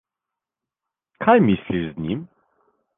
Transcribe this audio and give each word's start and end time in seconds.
Kaj 1.27 1.37
misliš 1.51 1.87
z 1.95 2.05
njim? 2.09 2.29